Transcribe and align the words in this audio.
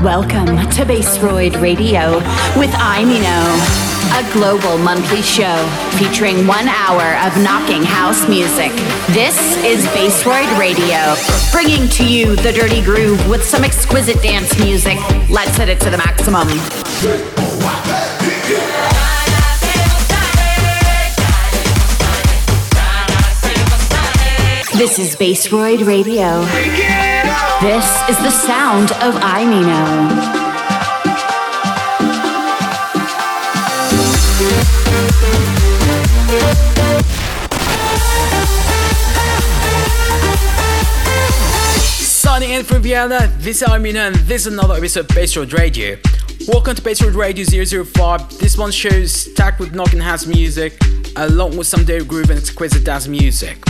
Welcome 0.00 0.70
to 0.70 0.84
Bassroid 0.84 1.60
Radio 1.60 2.18
with 2.56 2.70
Ayminho, 2.70 3.42
a 4.14 4.32
global 4.32 4.78
monthly 4.78 5.22
show 5.22 5.66
featuring 5.98 6.46
one 6.46 6.68
hour 6.68 7.16
of 7.26 7.36
knocking 7.42 7.82
house 7.82 8.28
music. 8.28 8.70
This 9.08 9.36
is 9.64 9.84
Bassroid 9.86 10.56
Radio, 10.56 11.16
bringing 11.50 11.88
to 11.88 12.06
you 12.06 12.36
the 12.36 12.52
dirty 12.52 12.80
groove 12.80 13.28
with 13.28 13.42
some 13.42 13.64
exquisite 13.64 14.22
dance 14.22 14.56
music. 14.60 14.98
Let's 15.28 15.56
hit 15.56 15.68
it 15.68 15.80
to 15.80 15.90
the 15.90 15.98
maximum. 15.98 16.46
This 24.78 25.00
is 25.00 25.16
Bassroid 25.16 25.84
Radio. 25.84 26.40
This 27.60 27.84
is 28.08 28.16
the 28.18 28.30
sound 28.30 28.92
of 29.02 29.20
Ayminho. 29.20 29.74
Signing 42.00 42.50
in 42.50 42.62
from 42.62 42.82
Vienna, 42.82 43.26
this 43.38 43.60
is 43.60 43.68
Ayminho 43.68 43.96
and 43.96 44.14
this 44.14 44.46
is 44.46 44.52
another 44.52 44.74
episode 44.74 45.00
of 45.00 45.08
Bassroid 45.08 45.52
Radio. 45.54 45.98
Welcome 46.46 46.76
to 46.76 46.82
Bassroid 46.82 47.16
Radio 47.16 47.44
005. 47.82 48.38
This 48.38 48.56
one 48.56 48.70
show 48.70 48.90
is 48.90 49.22
stacked 49.22 49.58
with 49.58 49.74
knocking 49.74 49.98
house 49.98 50.24
music, 50.24 50.80
along 51.16 51.56
with 51.56 51.66
some 51.66 51.84
day 51.84 51.98
groove 52.04 52.30
and 52.30 52.38
exquisite 52.38 52.84
dance 52.84 53.08
music. 53.08 53.64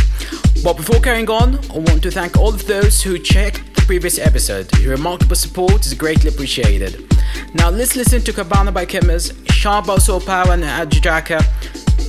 But 0.65 0.77
before 0.77 1.01
carrying 1.01 1.30
on, 1.30 1.57
I 1.71 1.79
want 1.79 2.03
to 2.03 2.11
thank 2.11 2.37
all 2.37 2.53
of 2.53 2.67
those 2.67 3.01
who 3.03 3.19
checked 3.19 3.75
the 3.75 3.83
previous 3.83 4.19
episode. 4.19 4.77
Your 4.81 4.91
remarkable 4.91 5.37
support 5.37 5.87
is 5.87 5.95
greatly 5.95 6.28
appreciated. 6.31 7.06
Now 7.55 7.70
let's 7.70 7.95
listen 7.95 8.23
to 8.23 8.33
Cabana 8.33 8.73
by 8.73 8.84
Chemist, 8.84 9.34
Sharp 9.50 9.87
Soul 10.00 10.20
Power 10.20 10.53
and 10.53 10.65
Ajaka, 10.65 11.41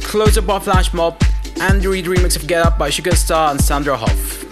Closer 0.03 0.41
by 0.41 0.59
Flash 0.59 0.93
Mob, 0.93 1.21
and 1.61 1.81
the 1.81 1.89
remix 1.89 2.35
of 2.35 2.47
Get 2.47 2.65
Up 2.65 2.79
by 2.79 2.89
Sugar 2.89 3.15
Star 3.15 3.51
and 3.51 3.61
Sandra 3.61 3.95
Hoff. 3.95 4.48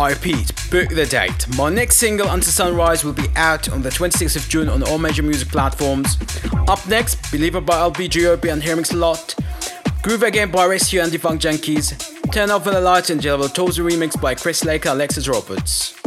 I 0.00 0.12
repeat, 0.12 0.50
book 0.70 0.88
the 0.88 1.04
date. 1.04 1.46
My 1.58 1.68
next 1.68 1.96
single, 1.96 2.26
Until 2.30 2.50
Sunrise, 2.50 3.04
will 3.04 3.12
be 3.12 3.26
out 3.36 3.68
on 3.68 3.82
the 3.82 3.90
26th 3.90 4.34
of 4.34 4.48
June 4.48 4.70
on 4.70 4.82
all 4.84 4.96
major 4.96 5.22
music 5.22 5.48
platforms. 5.48 6.16
Up 6.68 6.84
next, 6.88 7.30
Believer 7.30 7.60
by 7.60 7.74
LBGOP 7.74 8.50
and 8.50 8.62
Hermix 8.62 8.98
Lot, 8.98 9.34
Groove 10.02 10.22
Again 10.22 10.50
by 10.50 10.64
Rescue 10.64 11.02
and 11.02 11.12
Defunct 11.12 11.44
Junkies, 11.44 12.32
Turn 12.32 12.50
Off 12.50 12.64
the 12.64 12.80
Lights 12.80 13.10
and 13.10 13.20
Jello 13.20 13.46
Toes 13.46 13.76
remix 13.76 14.18
by 14.18 14.34
Chris 14.34 14.64
Lake 14.64 14.86
and 14.86 14.94
Alexis 14.94 15.28
Roberts. 15.28 15.99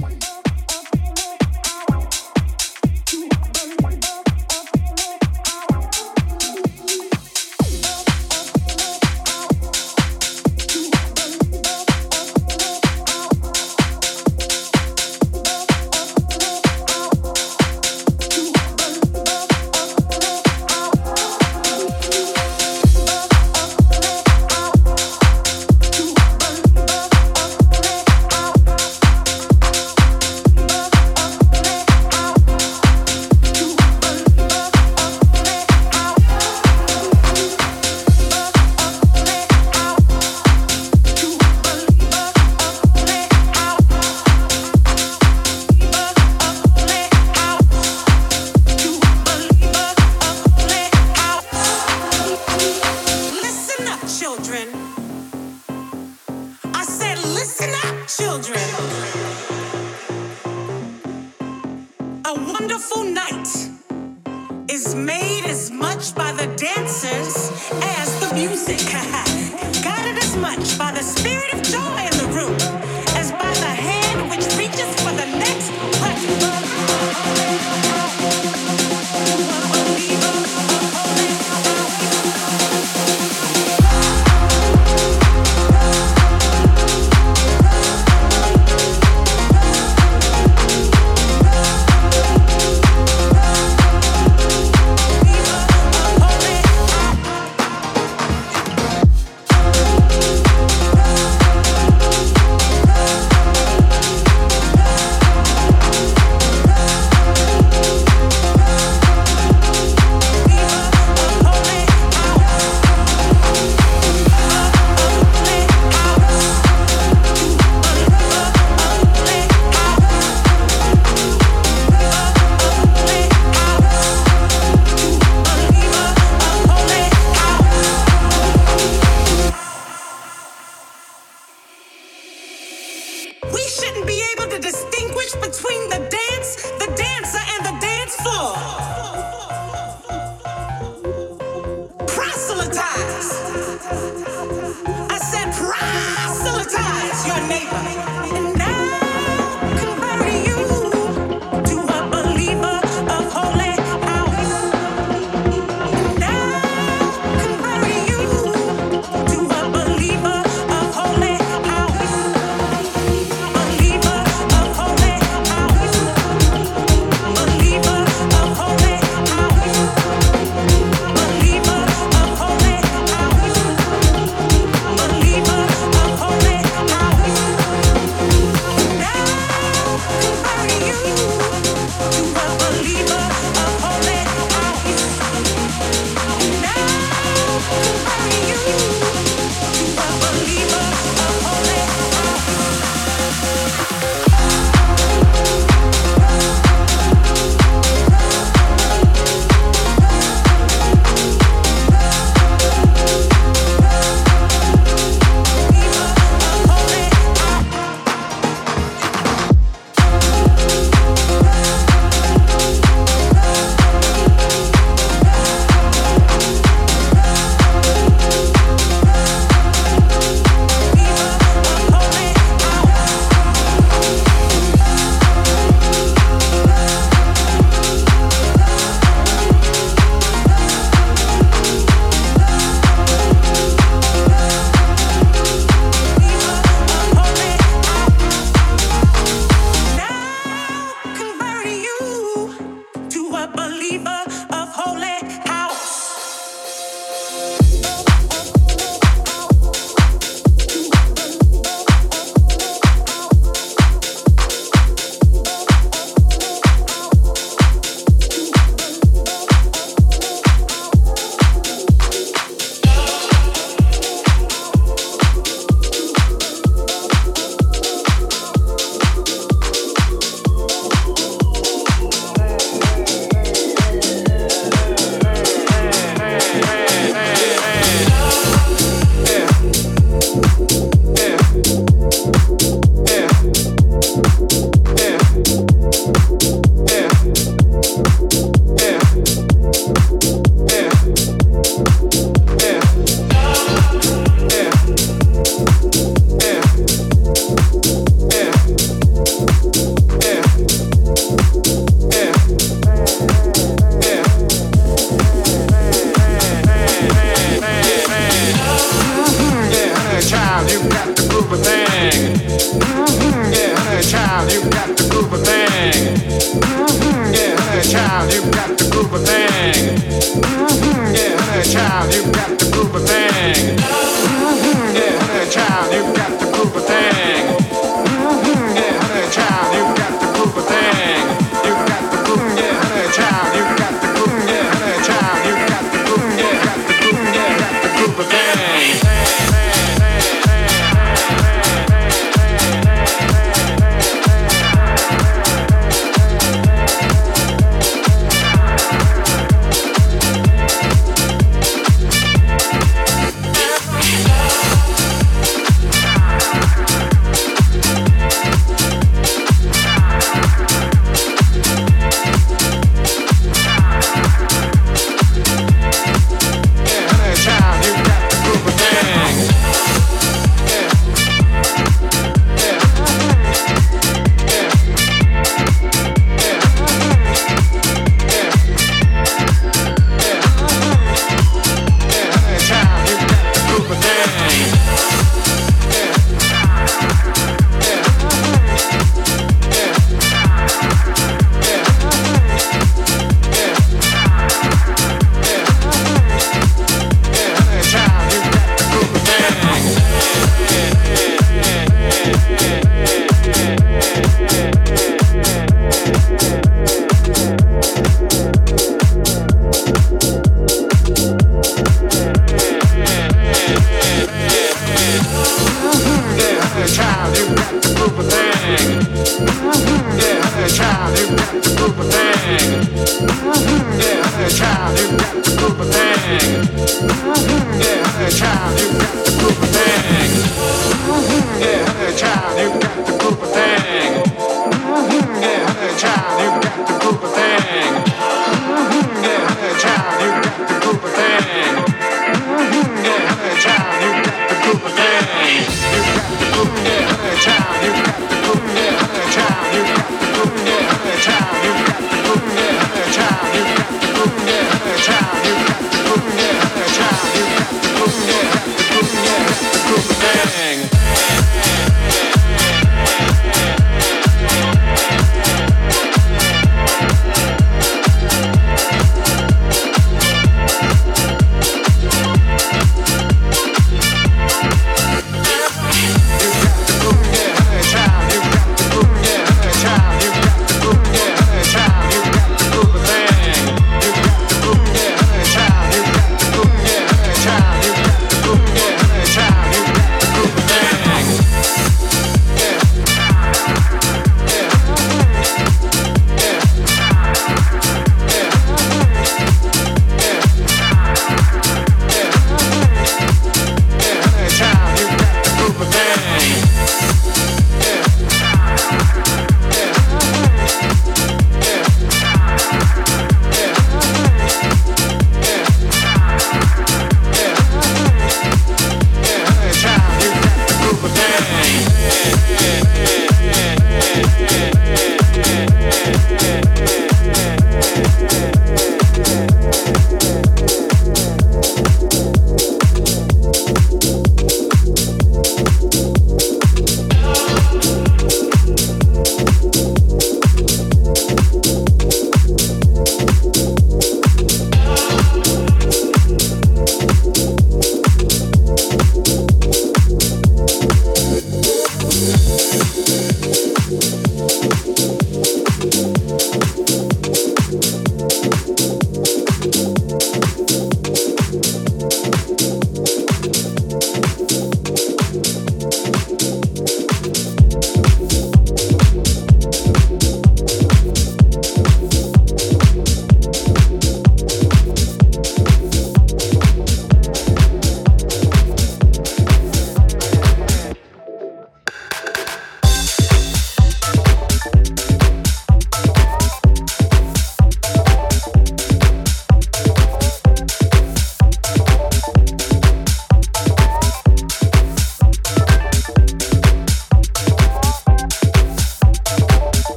yeah. 522.04 523.23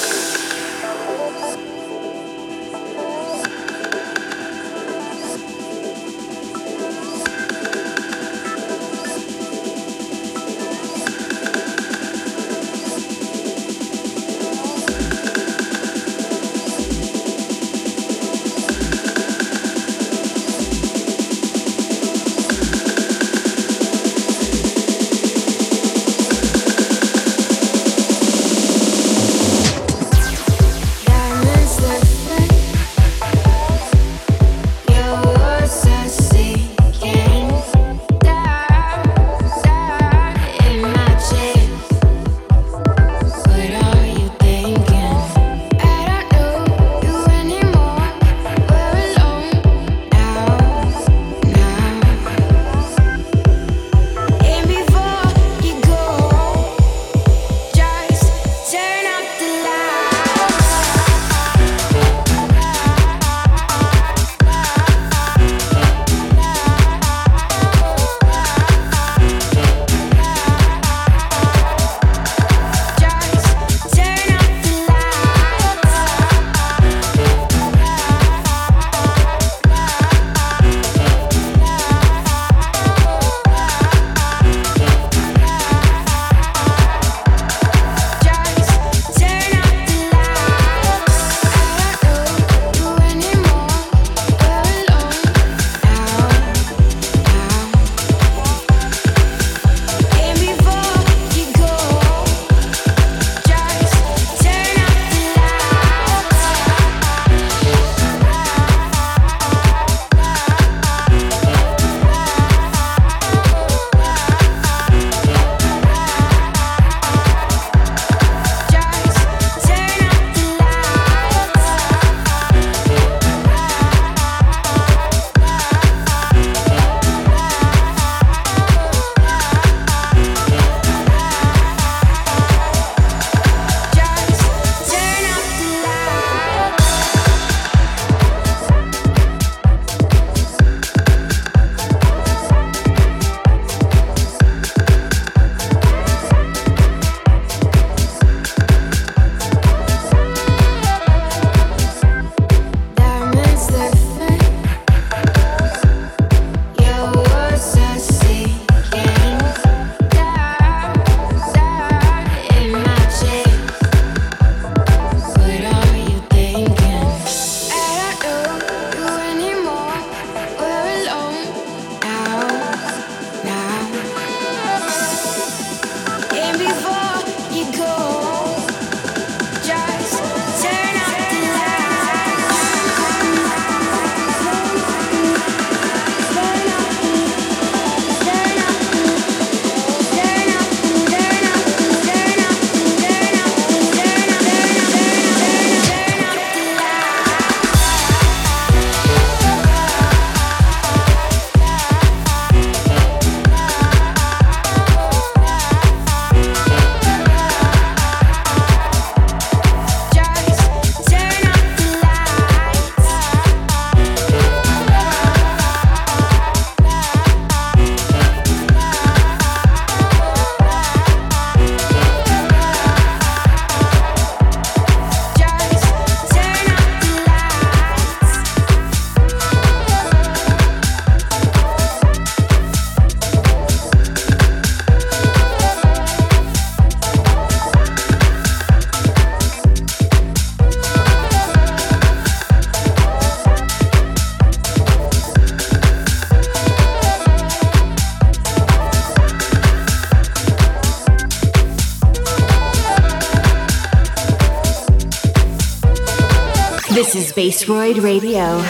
Bassroid 257.70 258.02
Radio. 258.02 258.69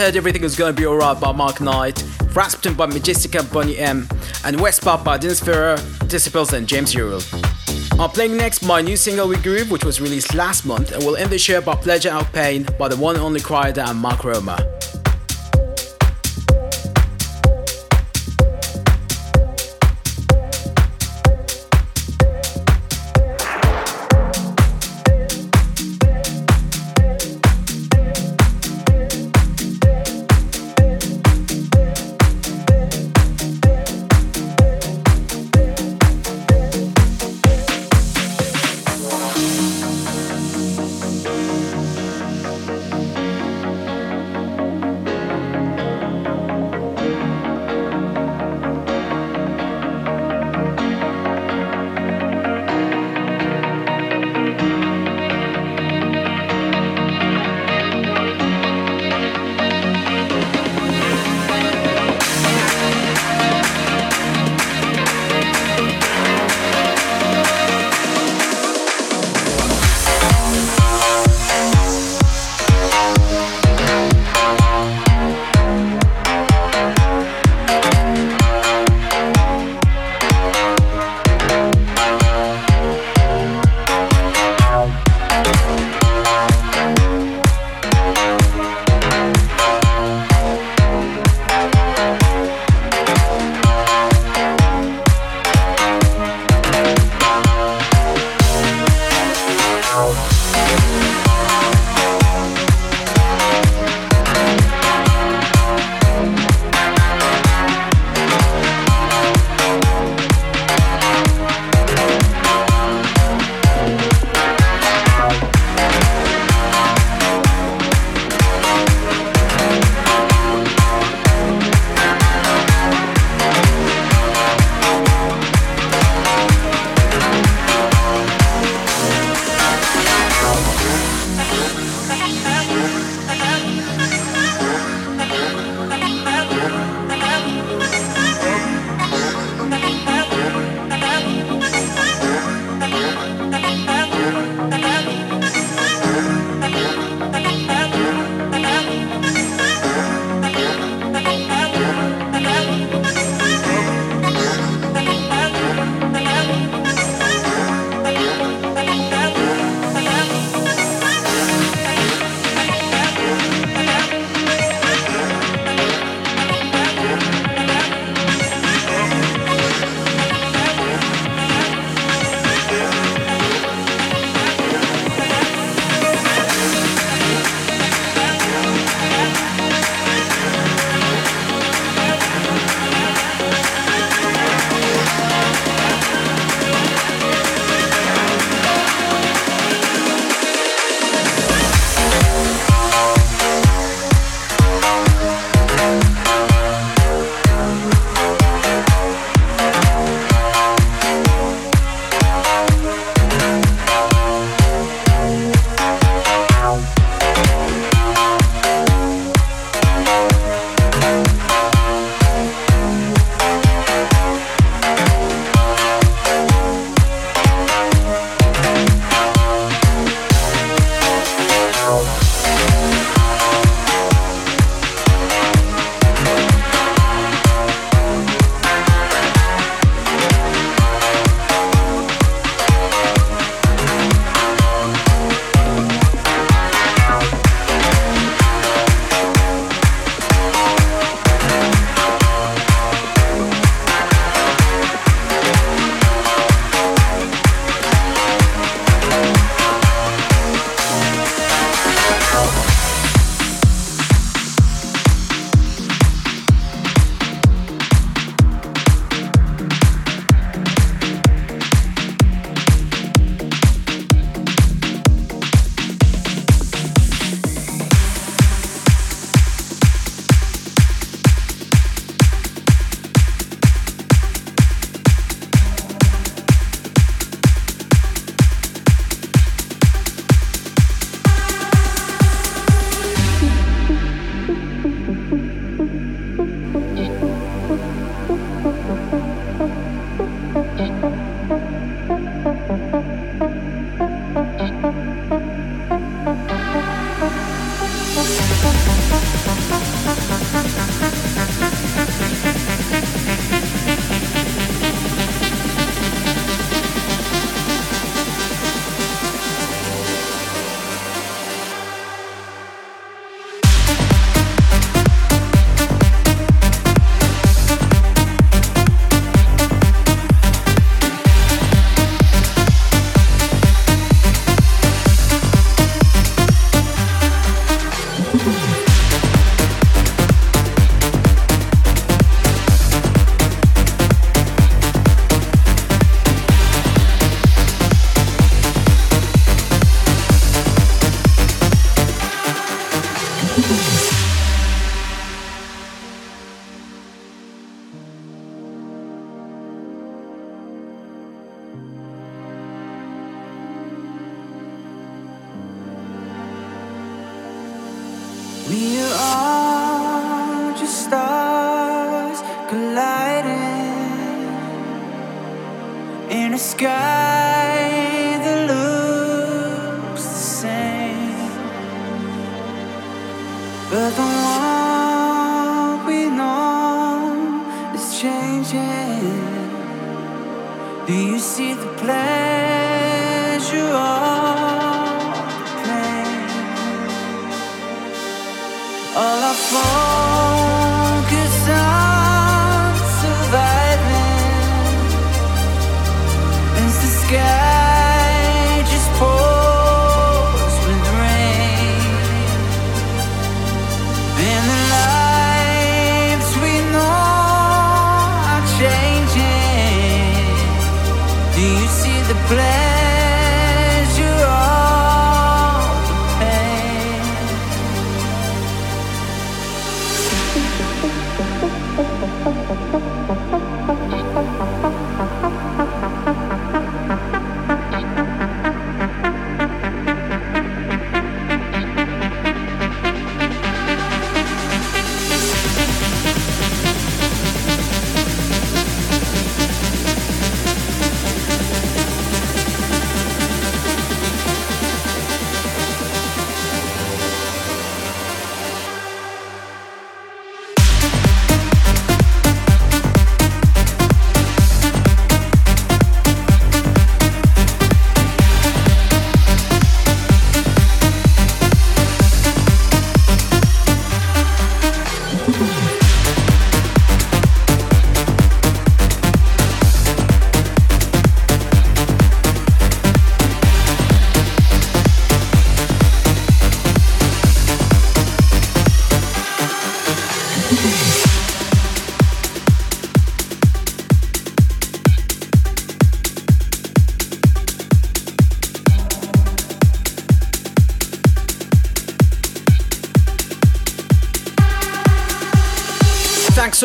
Heard 0.00 0.16
Everything 0.16 0.44
Is 0.44 0.56
Gonna 0.56 0.72
Be 0.72 0.86
Alright 0.86 1.20
by 1.20 1.30
Mark 1.30 1.60
Knight, 1.60 2.02
Rasputin 2.32 2.72
by 2.72 2.86
Majestica 2.86 3.42
Boney 3.52 3.76
M, 3.76 4.08
and 4.46 4.58
West 4.58 4.82
by 4.82 5.18
Dennis 5.18 5.40
Ferrer, 5.40 5.76
Disciples, 6.06 6.54
and 6.54 6.66
James 6.66 6.96
Earl. 6.96 7.20
I'm 8.00 8.08
playing 8.08 8.38
next 8.38 8.62
my 8.62 8.80
new 8.80 8.96
single 8.96 9.28
with 9.28 9.42
Groove, 9.42 9.70
which 9.70 9.84
was 9.84 10.00
released 10.00 10.34
last 10.34 10.64
month, 10.64 10.92
and 10.92 11.04
we'll 11.04 11.16
end 11.16 11.28
the 11.28 11.38
show 11.38 11.60
by 11.60 11.74
Pleasure 11.74 12.08
Out 12.08 12.32
Pain 12.32 12.66
by 12.78 12.88
the 12.88 12.96
one 12.96 13.16
and 13.16 13.22
only 13.22 13.40
Kryder 13.40 13.86
and 13.86 13.98
Mark 13.98 14.24
Roma. 14.24 14.69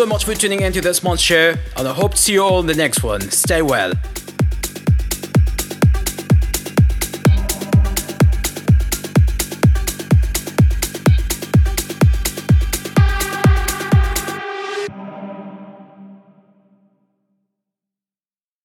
So 0.06 0.10
much 0.10 0.26
for 0.26 0.36
tuning 0.36 0.62
into 0.62 0.82
this 0.82 1.02
month's 1.02 1.24
show, 1.24 1.56
and 1.78 1.88
I 1.88 1.92
hope 1.92 2.12
to 2.12 2.18
see 2.18 2.34
you 2.34 2.44
all 2.44 2.60
in 2.60 2.68
the 2.68 2.76
next 2.76 3.02
one. 3.02 3.22
Stay 3.22 3.64
well. 3.64 3.92